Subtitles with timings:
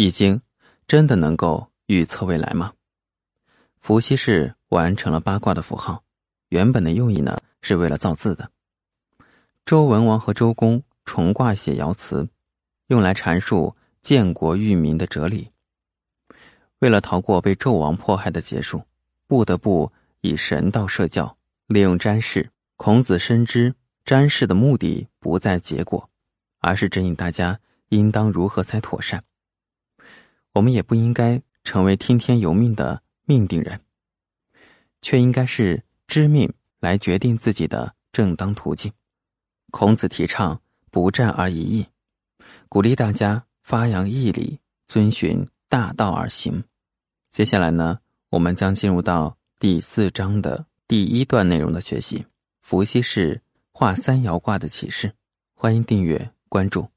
[0.00, 0.40] 易经
[0.86, 2.72] 真的能够预测未来吗？
[3.80, 6.04] 伏羲氏完成了八卦的符号，
[6.50, 8.48] 原本的用意呢是为了造字的。
[9.66, 12.28] 周文王和周公重卦写爻辞，
[12.86, 15.50] 用来阐述建国育民的哲理。
[16.78, 18.80] 为了逃过被纣王迫害的结束，
[19.26, 21.36] 不得不以神道设教，
[21.66, 22.48] 利用占筮。
[22.76, 26.08] 孔子深知占筮的目的不在结果，
[26.60, 27.58] 而是指引大家
[27.88, 29.24] 应当如何才妥善。
[30.58, 33.80] 我们也不应该成为听天由命的命定人，
[35.00, 38.92] 却应该是知命来决定自己的正当途径。
[39.70, 41.86] 孔子提倡不战而已义，
[42.68, 45.48] 鼓励大家发扬义理，遵循。
[45.68, 46.64] 大道而行。
[47.28, 52.24] 接下来呢，我们将进入到第四章的第一段内容的学习。
[52.58, 55.12] 伏羲氏画三爻卦的启示。
[55.54, 56.88] 欢迎订阅关注。